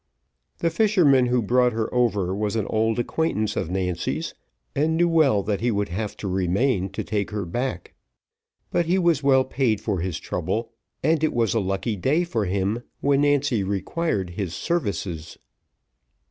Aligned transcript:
The 0.57 0.71
fisherman 0.71 1.27
who 1.27 1.43
brought 1.43 1.73
her 1.73 1.87
over 1.93 2.33
was 2.35 2.55
an 2.55 2.65
old 2.71 2.97
acquaintance 2.97 3.55
of 3.55 3.69
Nancy's, 3.69 4.33
and 4.75 4.97
knew 4.97 5.21
that 5.43 5.61
he 5.61 5.69
would 5.69 5.89
have 5.89 6.17
to 6.17 6.27
remain 6.27 6.89
to 6.93 7.03
take 7.03 7.29
her 7.29 7.45
back, 7.45 7.93
but 8.71 8.87
he 8.87 8.97
was 8.97 9.21
well 9.21 9.45
paid 9.45 9.79
for 9.79 9.99
his 9.99 10.17
trouble, 10.19 10.71
and 11.03 11.23
it 11.23 11.35
was 11.35 11.53
a 11.53 11.59
lucky 11.59 11.95
day 11.95 12.23
for 12.23 12.45
him 12.45 12.81
when 12.99 13.21
Nancy 13.21 13.61
required 13.63 14.31
his 14.31 14.55
services. 14.55 15.37